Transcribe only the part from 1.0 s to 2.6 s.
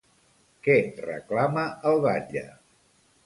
reclama el batlle?